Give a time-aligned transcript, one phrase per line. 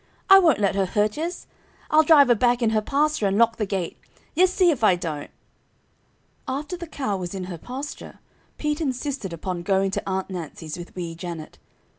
[0.31, 1.45] "I won't let her hurt yez.
[1.91, 3.99] I'll drive her back in her pasture and lock the gate.
[4.33, 5.29] Yez see if I don't!"
[6.47, 8.17] After the cow was in her pasture
[8.57, 11.59] Pete insisted upon going to Aunt Nancy's with Wee Janet.